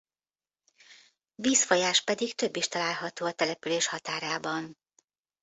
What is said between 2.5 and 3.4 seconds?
is található a